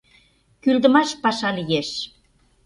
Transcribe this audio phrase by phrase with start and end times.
[0.61, 1.89] Кӱлдымаш паша лиеш...